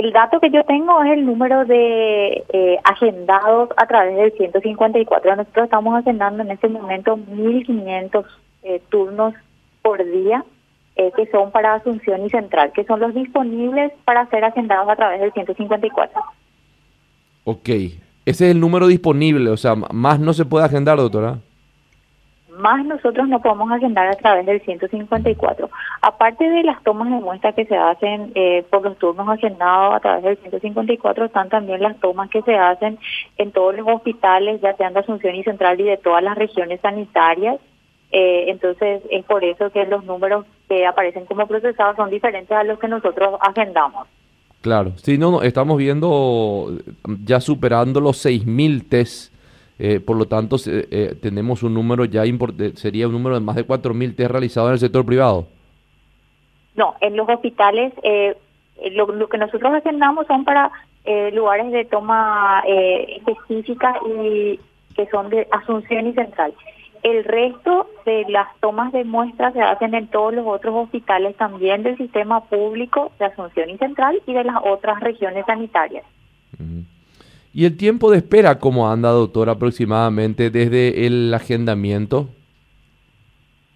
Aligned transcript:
el 0.00 0.12
dato 0.12 0.40
que 0.40 0.50
yo 0.50 0.64
tengo 0.64 1.02
es 1.02 1.12
el 1.12 1.26
número 1.26 1.66
de 1.66 2.42
eh, 2.52 2.78
agendados 2.84 3.68
a 3.76 3.86
través 3.86 4.16
del 4.16 4.32
154. 4.32 5.36
Nosotros 5.36 5.64
estamos 5.64 5.94
agendando 5.94 6.42
en 6.42 6.50
este 6.50 6.68
momento 6.68 7.16
1.500 7.16 8.24
eh, 8.62 8.82
turnos 8.88 9.34
por 9.82 10.02
día 10.04 10.44
eh, 10.96 11.12
que 11.14 11.26
son 11.26 11.50
para 11.50 11.74
Asunción 11.74 12.24
y 12.24 12.30
Central, 12.30 12.72
que 12.72 12.84
son 12.84 13.00
los 13.00 13.14
disponibles 13.14 13.92
para 14.04 14.26
ser 14.30 14.44
agendados 14.44 14.88
a 14.88 14.96
través 14.96 15.20
del 15.20 15.32
154. 15.32 16.20
Ok, 17.44 17.68
ese 17.68 17.94
es 18.24 18.40
el 18.40 18.60
número 18.60 18.86
disponible, 18.86 19.50
o 19.50 19.56
sea, 19.56 19.74
más 19.74 20.18
no 20.18 20.32
se 20.32 20.46
puede 20.46 20.64
agendar, 20.64 20.96
doctora 20.96 21.38
más 22.60 22.84
nosotros 22.84 23.28
no 23.28 23.40
podemos 23.40 23.70
agendar 23.72 24.08
a 24.08 24.16
través 24.16 24.46
del 24.46 24.60
154. 24.60 25.70
Aparte 26.02 26.48
de 26.48 26.62
las 26.62 26.82
tomas 26.82 27.10
de 27.10 27.16
muestra 27.16 27.52
que 27.52 27.64
se 27.64 27.76
hacen 27.76 28.32
eh, 28.34 28.64
por 28.70 28.82
los 28.82 28.96
turnos 28.98 29.28
agendados 29.28 29.94
a 29.94 30.00
través 30.00 30.22
del 30.22 30.38
154, 30.38 31.24
están 31.24 31.48
también 31.48 31.82
las 31.82 31.98
tomas 31.98 32.30
que 32.30 32.42
se 32.42 32.54
hacen 32.54 32.98
en 33.38 33.52
todos 33.52 33.74
los 33.76 33.86
hospitales, 33.88 34.60
ya 34.60 34.76
sean 34.76 34.94
de 34.94 35.00
Asunción 35.00 35.34
y 35.34 35.42
Central 35.42 35.80
y 35.80 35.84
de 35.84 35.96
todas 35.96 36.22
las 36.22 36.36
regiones 36.36 36.80
sanitarias. 36.80 37.58
Eh, 38.12 38.46
entonces, 38.48 39.02
es 39.10 39.24
por 39.24 39.44
eso 39.44 39.70
que 39.70 39.86
los 39.86 40.04
números 40.04 40.44
que 40.68 40.86
aparecen 40.86 41.26
como 41.26 41.46
procesados 41.46 41.96
son 41.96 42.10
diferentes 42.10 42.56
a 42.56 42.64
los 42.64 42.78
que 42.78 42.88
nosotros 42.88 43.38
agendamos. 43.40 44.06
Claro, 44.60 44.92
sí, 44.96 45.16
no, 45.16 45.30
no 45.30 45.42
estamos 45.42 45.78
viendo 45.78 46.76
ya 47.24 47.40
superando 47.40 48.00
los 48.00 48.24
6.000 48.24 48.88
test 48.88 49.32
eh, 49.82 49.98
por 49.98 50.18
lo 50.18 50.26
tanto, 50.26 50.56
eh, 50.66 51.16
tenemos 51.22 51.62
un 51.62 51.72
número 51.72 52.04
ya 52.04 52.26
importante, 52.26 52.76
sería 52.76 53.06
un 53.06 53.14
número 53.14 53.36
de 53.36 53.40
más 53.40 53.56
de 53.56 53.66
4.000 53.66 54.14
test 54.14 54.30
realizados 54.30 54.68
en 54.68 54.72
el 54.74 54.78
sector 54.78 55.06
privado. 55.06 55.46
No, 56.76 56.96
en 57.00 57.16
los 57.16 57.26
hospitales 57.26 57.94
eh, 58.02 58.36
lo, 58.92 59.26
que 59.26 59.38
nosotros 59.38 59.72
agendamos 59.72 60.26
son 60.26 60.44
para 60.44 60.70
lugares 61.32 61.72
de 61.72 61.86
toma 61.86 62.62
específica 62.66 63.98
y 64.06 64.60
que 64.94 65.06
son 65.06 65.30
de 65.30 65.48
Asunción 65.50 66.08
y 66.08 66.12
Central. 66.12 66.52
El 67.02 67.24
resto 67.24 67.88
de 68.04 68.26
las 68.28 68.54
tomas 68.60 68.92
de 68.92 69.04
muestras 69.04 69.54
se 69.54 69.62
hacen 69.62 69.94
en 69.94 70.08
todos 70.08 70.34
los 70.34 70.46
otros 70.46 70.74
hospitales 70.74 71.34
también 71.36 71.82
del 71.82 71.96
sistema 71.96 72.44
público 72.44 73.12
de 73.18 73.24
Asunción 73.24 73.70
y 73.70 73.78
Central 73.78 74.20
y 74.26 74.34
de 74.34 74.44
las 74.44 74.56
otras 74.62 75.00
regiones 75.00 75.46
sanitarias. 75.46 76.04
¿Y 77.52 77.64
el 77.64 77.76
tiempo 77.76 78.10
de 78.10 78.18
espera 78.18 78.58
cómo 78.58 78.90
anda, 78.90 79.10
doctor, 79.10 79.50
aproximadamente 79.50 80.50
desde 80.50 81.06
el 81.06 81.34
agendamiento? 81.34 82.28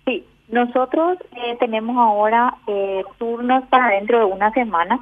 Sí, 0.04 0.24
nosotros 0.48 1.18
eh, 1.32 1.56
tenemos 1.58 1.96
ahora 1.96 2.54
eh, 2.68 3.02
turnos 3.18 3.64
para 3.68 3.96
dentro 3.96 4.18
de 4.18 4.24
una 4.26 4.52
semana. 4.52 5.00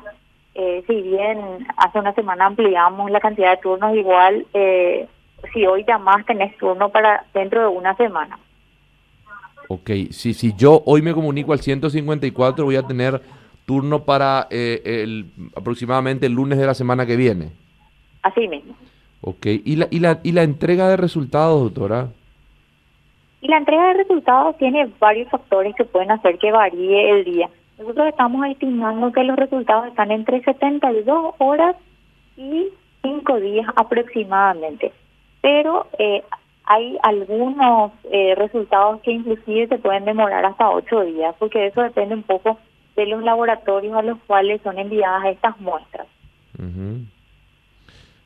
Eh, 0.55 0.83
si 0.87 1.03
bien 1.03 1.67
hace 1.77 1.99
una 1.99 2.15
semana 2.15 2.47
ampliamos 2.47 3.11
la 3.11 3.21
cantidad 3.21 3.51
de 3.51 3.63
turnos, 3.63 3.95
igual 3.95 4.47
si 5.53 5.67
hoy 5.67 5.85
llamas 5.87 6.25
tenés 6.25 6.57
turno 6.57 6.89
para 6.89 7.27
dentro 7.35 7.61
de 7.61 7.69
una 7.69 7.95
semana. 7.97 8.39
Ok, 9.69 9.91
si, 10.11 10.33
si 10.33 10.55
yo 10.55 10.83
hoy 10.87 11.03
me 11.03 11.15
comunico 11.15 11.53
al 11.53 11.61
154 11.61 12.65
voy 12.65 12.77
a 12.77 12.83
tener 12.83 13.21
turno 13.67 14.05
para 14.05 14.47
el, 14.51 15.31
aproximadamente 15.57 16.27
el 16.27 16.33
lunes 16.33 16.59
de 16.59 16.67
la 16.67 16.75
semana 16.75 17.05
que 17.05 17.17
viene. 17.17 17.62
Así 18.23 18.49
mismo. 18.49 18.75
Ok, 19.21 19.47
¿y 19.47 19.77
la, 19.77 19.87
y 19.91 20.01
la, 20.01 20.21
y 20.23 20.33
la 20.33 20.43
entrega 20.43 20.89
de 20.89 20.97
resultados, 20.97 21.63
doctora? 21.63 22.09
Y 23.41 23.49
la 23.49 23.59
entrega 23.59 23.89
de 23.89 23.95
resultados 23.95 24.57
tiene 24.59 24.89
varios 24.99 25.29
factores 25.29 25.75
que 25.77 25.85
pueden 25.85 26.11
hacer 26.11 26.39
que 26.39 26.53
varíe 26.53 27.11
el 27.11 27.25
día. 27.25 27.49
Nosotros 27.79 28.09
estamos 28.09 28.47
estimando 28.47 29.13
que 29.13 29.25
los 29.25 29.37
resultados 29.37 29.87
están 29.89 30.11
entre 30.11 30.43
72 30.43 31.35
horas 31.39 31.77
y 32.37 32.69
5 33.03 33.41
días 33.41 33.67
aproximadamente. 33.75 34.93
Pero 35.41 35.87
eh, 35.99 36.23
hay 36.65 36.97
algunos 37.03 37.93
eh, 38.11 38.35
resultados 38.37 39.01
que 39.03 39.13
inclusive 39.13 39.67
se 39.69 39.79
pueden 39.79 40.05
demorar 40.05 40.45
hasta 40.45 40.71
8 40.71 41.01
días, 41.03 41.35
porque 41.39 41.67
eso 41.67 41.83
depende 41.83 42.15
un 42.15 42.23
poco 42.23 42.59
de 42.97 43.07
los 43.07 43.23
laboratorios 43.23 43.97
a 43.97 44.03
los 44.03 44.19
cuales 44.27 44.61
son 44.63 44.79
enviadas 44.79 45.25
estas 45.27 45.61
muestras. 45.61 46.07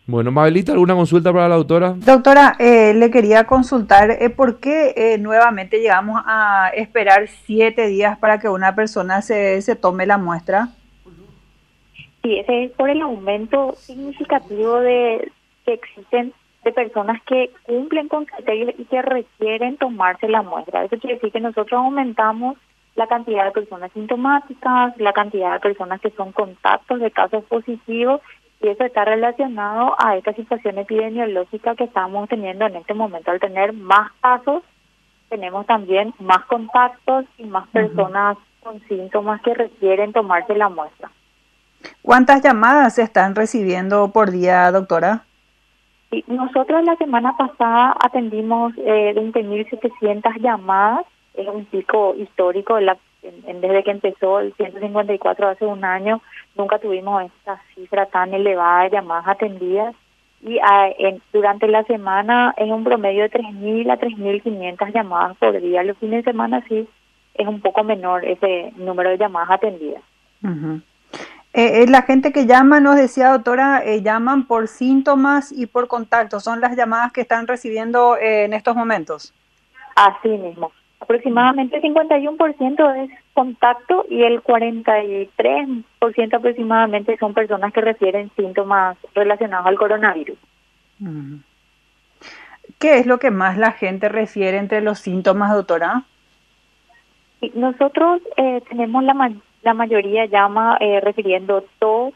Bueno, 0.09 0.31
Mabelita, 0.31 0.71
¿alguna 0.71 0.95
consulta 0.95 1.33
para 1.33 1.49
la 1.49 1.57
doctora? 1.57 1.95
Doctora, 1.97 2.55
eh, 2.61 2.95
le 2.95 3.11
quería 3.11 3.45
consultar 3.45 4.13
eh, 4.13 4.31
por 4.31 4.61
qué 4.61 4.95
eh, 4.97 5.19
nuevamente 5.19 5.81
llegamos 5.81 6.23
a 6.25 6.71
esperar 6.75 7.27
siete 7.27 7.89
días 7.89 8.17
para 8.19 8.39
que 8.39 8.49
una 8.49 8.77
persona 8.77 9.21
se, 9.21 9.61
se 9.63 9.75
tome 9.75 10.07
la 10.07 10.17
muestra. 10.17 10.69
Sí, 12.23 12.39
ese 12.39 12.65
es 12.65 12.71
por 12.73 12.89
el 12.89 13.03
aumento 13.03 13.75
significativo 13.77 14.79
de 14.79 15.33
que 15.65 15.73
existen 15.73 16.33
de 16.63 16.73
personas 16.73 17.21
que 17.25 17.51
cumplen 17.65 18.07
con 18.07 18.27
criterios 18.27 18.75
y 18.79 18.85
que 18.85 19.03
requieren 19.03 19.77
tomarse 19.77 20.29
la 20.29 20.43
muestra. 20.43 20.85
Eso 20.85 20.99
quiere 20.99 21.17
decir 21.17 21.33
que 21.33 21.41
nosotros 21.41 21.81
aumentamos 21.81 22.57
la 22.95 23.09
cantidad 23.09 23.45
de 23.45 23.51
personas 23.51 23.91
sintomáticas, 23.93 24.97
la 24.99 25.13
cantidad 25.13 25.55
de 25.55 25.61
personas 25.61 26.01
que 26.01 26.11
son 26.11 26.31
contactos 26.31 27.01
de 27.01 27.11
casos 27.11 27.43
positivos 27.45 28.21
y 28.61 28.69
eso 28.69 28.85
está 28.85 29.05
relacionado 29.05 29.95
a 29.99 30.17
esta 30.17 30.33
situación 30.33 30.79
epidemiológica 30.79 31.75
que 31.75 31.85
estamos 31.85 32.29
teniendo 32.29 32.67
en 32.67 32.77
este 32.77 32.95
momento. 32.95 33.31
Al 33.31 33.41
tener 33.41 33.73
más 33.73 34.13
casos, 34.21 34.63
tenemos 35.29 35.67
también 35.67 36.15
más 36.19 36.45
contactos 36.47 37.27
y 37.37 37.45
más 37.45 37.69
personas 37.69 38.39
con 38.63 38.81
síntomas 38.89 39.41
que 39.43 39.55
requieren 39.55 40.13
tomarse 40.13 40.55
la 40.55 40.69
muestra. 40.69 41.11
¿Cuántas 42.03 42.43
llamadas 42.43 42.95
se 42.95 43.03
están 43.03 43.35
recibiendo 43.35 44.11
por 44.11 44.31
día, 44.31 44.71
doctora? 44.71 45.25
Sí, 46.11 46.25
nosotros 46.27 46.85
la 46.85 46.97
semana 46.97 47.37
pasada 47.37 47.97
atendimos 48.01 48.73
eh, 48.79 49.13
20.700 49.15 50.41
llamadas, 50.41 51.05
es 51.35 51.47
un 51.49 51.65
pico 51.67 52.15
histórico, 52.17 52.81
la, 52.81 52.97
desde 53.61 53.85
que 53.85 53.91
empezó 53.91 54.41
el 54.41 54.55
154 54.55 55.49
hace 55.49 55.65
un 55.67 55.85
año, 55.85 56.21
nunca 56.55 56.79
tuvimos 56.79 57.25
esta 57.25 57.61
cifra 57.75 58.07
tan 58.07 58.35
elevada 58.35 58.85
de 58.85 58.91
llamadas 58.91 59.29
atendidas 59.29 59.95
y 60.43 60.59
ah, 60.63 60.89
durante 61.33 61.67
la 61.67 61.83
semana 61.85 62.55
es 62.57 62.71
un 62.71 62.85
promedio 62.85 63.23
de 63.23 63.31
3.000 63.31 63.91
a 63.91 63.99
3.500 63.99 64.93
llamadas 64.93 65.37
por 65.39 65.61
día. 65.61 65.83
Los 65.83 65.99
fines 65.99 66.25
de 66.25 66.31
semana 66.31 66.65
sí 66.69 66.87
es 67.35 67.47
un 67.47 67.61
poco 67.61 67.85
menor 67.85 68.25
ese 68.25 68.73
número 68.77 69.11
de 69.11 69.19
llamadas 69.19 69.51
atendidas. 69.51 70.03
Eh, 71.53 71.83
eh, 71.83 71.87
la 71.89 72.03
gente 72.03 72.33
que 72.33 72.47
llama, 72.47 72.81
nos 72.81 72.97
decía 72.97 73.31
doctora, 73.31 73.83
eh, 73.85 74.03
llaman 74.03 74.47
por 74.47 74.69
síntomas 74.69 75.53
y 75.53 75.67
por 75.67 75.89
contacto. 75.89 76.39
¿Son 76.41 76.61
las 76.61 76.77
llamadas 76.77 77.13
que 77.13 77.23
están 77.23 77.47
recibiendo 77.47 78.17
en 78.19 78.53
estos 78.53 78.77
momentos? 78.77 79.33
Así 79.95 80.29
mismo. 80.29 80.71
Aproximadamente 80.99 81.81
51% 81.83 83.05
es 83.05 83.11
contacto 83.35 84.07
y 84.09 84.23
el 84.23 84.43
43% 84.43 86.35
aproximadamente 86.35 87.17
son 87.19 87.35
personas 87.35 87.73
que 87.73 87.83
refieren 87.83 88.31
síntomas 88.35 88.97
relacionados 89.15 89.67
al 89.67 89.77
coronavirus. 89.77 90.39
Mm. 90.99 91.37
¿Qué 92.79 92.99
es 92.99 93.07
lo 93.07 93.19
que 93.19 93.31
más 93.31 93.59
la 93.59 93.73
gente 93.73 94.09
refiere 94.09 94.57
entre 94.59 94.81
los 94.81 94.99
síntomas, 94.99 95.53
doctora? 95.53 96.05
Nosotros 97.55 98.23
eh, 98.37 98.63
tenemos 98.69 99.05
la, 99.05 99.33
la 99.63 99.75
mayoría 99.75 100.27
llama 100.27 100.77
eh, 100.81 101.01
refiriendo 101.01 101.65
tos 101.79 102.15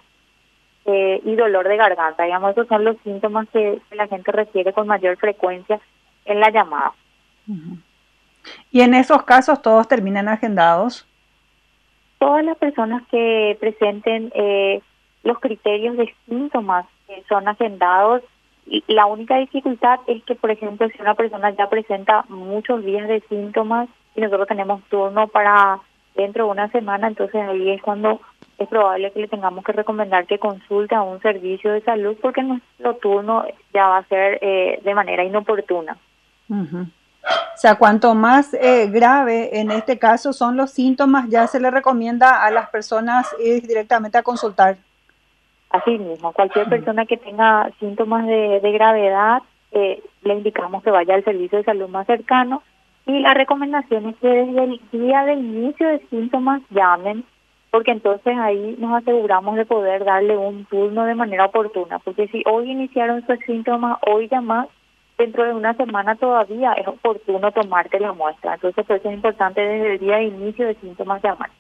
eh, 0.86 1.20
y 1.24 1.36
dolor 1.36 1.68
de 1.68 1.76
garganta. 1.76 2.24
Digamos, 2.24 2.52
esos 2.52 2.66
son 2.68 2.84
los 2.84 2.97
síntomas 3.04 3.48
que, 3.52 3.80
la 3.92 4.08
gente 4.08 4.32
refiere 4.32 4.72
con 4.72 4.86
mayor 4.86 5.16
frecuencia 5.18 5.80
en 6.24 6.41
la 6.41 6.50
llamada. 6.50 6.92
¿Y 8.71 8.81
en 8.81 8.95
esos 8.95 9.23
casos 9.25 9.62
todos 9.62 9.89
terminan 9.89 10.28
agendados? 10.28 11.06
Todas 12.19 12.45
las 12.45 12.56
personas 12.59 13.03
que 13.11 13.56
presenten 13.61 14.31
eh, 14.34 14.81
los 15.23 15.39
criterios 15.39 15.97
de 15.97 16.15
síntomas 16.27 16.87
son 17.28 17.48
agendados. 17.48 18.22
Y 18.66 18.84
la 18.87 19.07
única 19.07 19.37
dificultad 19.39 20.01
es 20.07 20.22
que, 20.25 20.34
por 20.34 20.51
ejemplo, 20.51 20.89
si 20.89 21.01
una 21.01 21.15
persona 21.15 21.51
ya 21.51 21.69
presenta 21.69 22.25
muchos 22.28 22.84
días 22.84 23.09
de 23.09 23.21
síntomas 23.28 23.89
y 24.15 24.21
nosotros 24.21 24.48
tenemos 24.48 24.83
turno 24.84 25.27
para 25.28 25.81
dentro 26.15 26.45
de 26.45 26.51
una 26.51 26.71
semana, 26.71 27.09
entonces 27.09 27.41
ahí 27.41 27.71
es 27.71 27.83
cuando 27.83 28.21
es 28.59 28.69
probable 28.69 29.10
que 29.13 29.21
le 29.21 29.28
tengamos 29.28 29.65
que 29.65 29.72
recomendar 29.72 30.27
que 30.27 30.39
consulte 30.39 30.95
a 30.95 31.03
un 31.03 31.21
servicio 31.21 31.72
de 31.72 31.81
salud 31.81 32.16
porque 32.21 32.43
nuestro 32.43 32.95
turno 32.97 33.45
ya 33.72 33.89
va 33.89 33.98
a 33.98 34.04
ser 34.04 34.39
eh, 34.43 34.81
de 34.84 34.95
manera 34.95 35.25
inoportuna. 35.25 35.97
O 37.60 37.62
sea, 37.62 37.74
cuanto 37.74 38.15
más 38.15 38.54
eh, 38.54 38.86
grave 38.86 39.60
en 39.60 39.71
este 39.71 39.98
caso 39.98 40.33
son 40.33 40.57
los 40.57 40.71
síntomas, 40.71 41.28
ya 41.28 41.47
se 41.47 41.60
le 41.60 41.71
recomienda 41.71 42.42
a 42.42 42.51
las 42.51 42.71
personas 42.71 43.28
ir 43.39 43.66
directamente 43.66 44.16
a 44.16 44.22
consultar. 44.22 44.78
Así 45.68 45.98
mismo, 45.98 46.33
cualquier 46.33 46.71
persona 46.71 47.04
que 47.04 47.18
tenga 47.18 47.71
síntomas 47.78 48.27
de, 48.27 48.72
gravedad, 48.72 49.42
eh, 49.72 50.03
le 50.22 50.34
indicamos 50.36 50.83
que 50.83 50.91
vaya 50.91 51.15
al 51.15 51.22
servicio 51.22 51.59
de 51.59 51.65
salud 51.65 51.91
más 51.91 52.07
cercano 52.07 52.62
y 53.04 53.18
la 53.18 53.34
recomendación 53.34 54.09
es 54.09 54.16
que 54.16 54.28
desde 54.28 54.65
el 54.65 54.80
día 54.91 55.24
del 55.24 55.41
inicio 55.41 55.86
de 55.86 56.01
síntomas 56.09 56.62
llamen 56.71 57.27
porque 57.71 57.91
entonces 57.91 58.39
ahí 58.39 58.74
nos 58.78 59.03
aseguramos 59.03 59.57
de 59.57 59.66
poder 59.66 60.07
darle 60.07 60.34
un 60.34 60.65
turno 60.65 61.04
de 61.04 61.15
manera 61.15 61.45
oportuna, 61.45 61.98
porque 61.98 62.27
si 62.28 62.42
hoy 62.47 62.71
iniciaron 62.71 63.22
sus 63.27 63.39
síntomas, 63.41 63.98
hoy 64.07 64.28
ya 64.28 64.41
más, 64.41 64.66
dentro 65.21 65.45
de 65.45 65.53
una 65.53 65.75
semana 65.75 66.17
todavía 66.17 66.72
es 66.72 66.89
oportuno 66.89 67.53
tomarte 67.53 68.01
la 68.01 68.13
muestra. 68.13 68.55
Entonces, 68.55 68.84
por 68.87 68.97
eso 68.97 69.09
es 69.09 69.15
importante 69.15 69.61
desde 69.61 69.93
el 69.95 69.99
día 69.99 70.17
de 70.17 70.25
inicio 70.25 70.67
de 70.67 70.75
síntomas 70.77 71.22
llamar. 71.22 71.51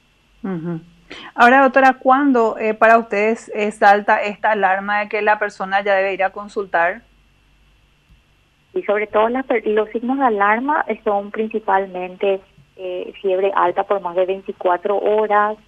Ahora, 1.34 1.62
doctora, 1.62 1.98
¿cuándo 1.98 2.56
eh, 2.58 2.72
para 2.72 2.98
ustedes 2.98 3.52
salta 3.78 4.22
esta 4.22 4.52
alarma 4.52 5.00
de 5.00 5.08
que 5.08 5.20
la 5.22 5.38
persona 5.38 5.82
ya 5.82 5.94
debe 5.94 6.14
ir 6.14 6.24
a 6.24 6.30
consultar? 6.30 7.02
Y 8.72 8.82
sobre 8.84 9.06
todo 9.08 9.28
los 9.28 9.88
signos 9.90 10.18
de 10.18 10.24
alarma 10.24 10.84
son 11.04 11.30
principalmente 11.30 12.40
eh, 12.76 13.12
fiebre 13.20 13.52
alta 13.54 13.82
por 13.82 14.00
más 14.00 14.16
de 14.16 14.24
24 14.24 14.96
horas, 14.96 15.58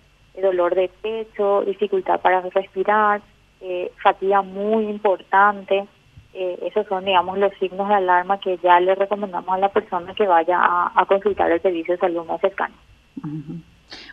dolor 0.41 0.75
de 0.75 0.89
pecho, 1.03 1.63
dificultad 1.67 2.21
para 2.21 2.41
respirar, 2.41 3.21
eh, 3.61 3.93
fatiga 4.03 4.41
muy 4.41 4.87
importante. 4.87 5.87
Eh, 6.35 6.59
esos 6.63 6.87
son, 6.87 7.05
digamos, 7.05 7.39
los 7.39 7.53
signos 7.61 7.89
de 7.89 7.95
alarma 7.95 8.41
que 8.41 8.59
ya 8.63 8.81
le 8.81 8.95
recomendamos 8.95 9.55
a 9.55 9.59
la 9.59 9.69
persona 9.69 10.15
que 10.15 10.27
vaya 10.27 10.59
a, 10.59 11.05
consultar 11.07 11.51
el 11.51 11.61
servicio 11.61 11.95
de 11.95 12.01
salud 12.01 12.25
más 12.27 12.41
cercano. 12.41 12.75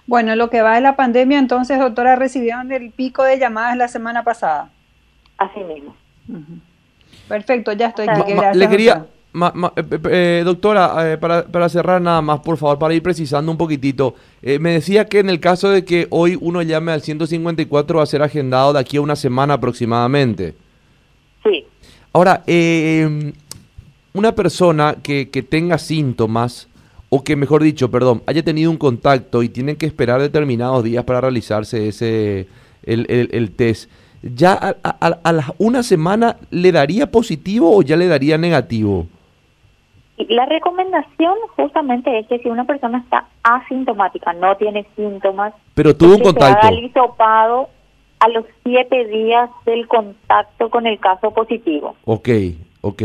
Bueno, 0.06 0.36
lo 0.36 0.50
que 0.50 0.62
va 0.62 0.76
de 0.76 0.82
la 0.82 0.96
pandemia, 0.96 1.40
entonces, 1.40 1.80
doctora, 1.80 2.16
recibieron 2.16 2.72
el 2.72 2.92
pico 2.92 3.24
de 3.24 3.40
llamadas 3.40 3.78
la 3.78 3.88
semana 3.88 4.24
pasada. 4.24 4.70
Así 5.38 5.62
mismo. 5.62 5.96
Perfecto, 7.28 7.72
ya 7.74 7.88
estoy. 7.88 8.08
le 8.54 8.70
quería, 8.70 9.06
eh, 9.34 10.00
eh, 10.10 10.42
doctora, 10.44 11.14
eh, 11.14 11.18
para, 11.18 11.46
para, 11.46 11.70
cerrar 11.70 12.02
nada 12.02 12.22
más, 12.22 12.40
por 12.40 12.58
favor, 12.58 12.80
para 12.80 12.94
ir 12.94 13.04
precisando 13.04 13.52
un 13.52 13.58
poquitito. 13.58 14.16
me 14.42 14.72
decía 14.74 15.06
que 15.06 15.20
en 15.20 15.30
el 15.30 15.40
caso 15.40 15.70
de 15.70 15.86
que 15.86 16.08
hoy 16.10 16.38
uno 16.42 16.62
llame 16.62 16.92
al 16.92 17.02
154 17.02 17.98
va 17.98 18.04
a 18.04 18.08
ser 18.08 18.24
agendado 18.24 18.74
de 18.74 18.80
aquí 18.80 18.98
a 18.98 19.02
una 19.02 19.16
semana 19.16 19.56
aproximadamente. 19.56 20.56
Ahora, 22.14 22.44
em, 22.48 23.34
una 24.14 24.34
persona 24.34 24.96
que, 25.02 25.30
que 25.30 25.44
tenga 25.44 25.78
síntomas, 25.78 26.68
o 27.10 27.24
que 27.24 27.36
mejor 27.36 27.64
dicho, 27.64 27.90
perdón, 27.90 28.22
haya 28.28 28.44
tenido 28.44 28.70
un 28.70 28.78
contacto 28.78 29.42
y 29.44 29.50
tienen 29.50 29.76
que 29.76 29.86
esperar 29.86 30.22
determinados 30.22 30.84
días 30.84 31.04
para 31.04 31.22
realizarse 31.22 31.88
ese 31.88 32.48
el, 32.84 33.06
el, 33.10 33.30
el 33.32 33.52
test 33.52 33.90
ya 34.22 34.76
a, 34.84 35.08
a, 35.08 35.54
una 35.58 35.84
semana 35.84 36.38
le 36.52 36.72
daría 36.72 37.12
positivo 37.12 37.76
o 37.76 37.82
ya 37.82 37.96
le 37.96 38.08
daría 38.08 38.38
negativo? 38.38 39.08
La 40.18 40.46
recomendación 40.46 41.34
justamente 41.56 42.20
es 42.20 42.28
que 42.28 42.40
si 42.40 42.50
una 42.50 42.66
persona 42.66 42.98
está 42.98 43.28
asintomática, 43.44 44.34
no 44.34 44.56
tiene 44.58 44.86
síntomas, 44.96 45.54
pero 45.74 45.96
tuvo 45.96 46.16
un 46.16 46.22
contacto. 46.22 46.68
Se 46.68 46.68
haga 46.68 46.78
a 48.20 48.28
los 48.30 48.46
siete 48.64 49.06
días 49.06 49.50
del 49.66 49.88
contacto 49.88 50.70
con 50.70 50.86
el 50.88 51.00
caso 51.00 51.32
positivo. 51.32 51.96
Ok, 52.06 52.30
ok, 52.82 53.04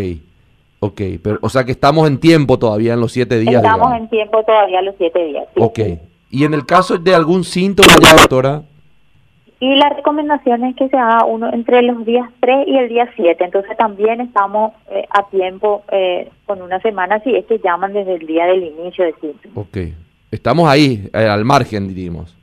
ok. 0.80 1.00
Pero, 1.22 1.38
o 1.40 1.48
sea 1.48 1.64
que 1.64 1.72
estamos 1.72 2.08
en 2.08 2.18
tiempo 2.18 2.58
todavía 2.58 2.94
en 2.94 3.00
los 3.00 3.12
siete 3.12 3.38
días. 3.38 3.62
Estamos 3.62 3.94
en 3.94 4.08
tiempo 4.08 4.42
todavía 4.42 4.82
los 4.82 4.94
siete 4.98 5.24
días. 5.24 5.46
Ok. 5.56 5.78
¿Y 6.30 6.44
en 6.44 6.54
el 6.54 6.66
caso 6.66 6.98
de 6.98 7.14
algún 7.14 7.44
síntoma 7.44 7.94
ya, 8.02 8.14
doctora? 8.14 8.62
Y 9.60 9.76
la 9.76 9.88
recomendación 9.88 10.64
es 10.64 10.76
que 10.76 10.88
se 10.88 10.96
haga 10.96 11.24
uno 11.24 11.50
entre 11.52 11.80
los 11.82 12.04
días 12.04 12.28
3 12.40 12.66
y 12.66 12.76
el 12.76 12.88
día 12.88 13.08
7. 13.16 13.44
Entonces 13.44 13.76
también 13.76 14.20
estamos 14.20 14.72
eh, 14.90 15.06
a 15.08 15.26
tiempo 15.30 15.84
eh, 15.90 16.28
con 16.44 16.60
una 16.60 16.80
semana 16.80 17.20
si 17.20 17.34
es 17.34 17.46
que 17.46 17.58
llaman 17.60 17.92
desde 17.92 18.16
el 18.16 18.26
día 18.26 18.46
del 18.46 18.64
inicio 18.64 19.04
de 19.04 19.14
síntomas. 19.20 19.56
Ok. 19.56 19.78
Estamos 20.30 20.68
ahí, 20.68 21.08
eh, 21.14 21.28
al 21.28 21.44
margen, 21.44 21.86
diríamos. 21.88 22.36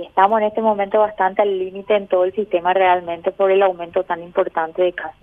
Y 0.00 0.06
estamos 0.06 0.40
en 0.40 0.46
este 0.46 0.62
momento 0.62 0.98
bastante 0.98 1.42
al 1.42 1.58
límite 1.58 1.94
en 1.94 2.08
todo 2.08 2.24
el 2.24 2.32
sistema 2.32 2.72
realmente 2.72 3.32
por 3.32 3.50
el 3.50 3.62
aumento 3.62 4.02
tan 4.02 4.22
importante 4.22 4.80
de 4.82 4.94
casos. 4.94 5.18